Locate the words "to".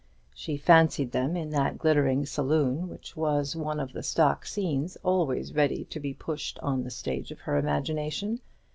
5.85-5.99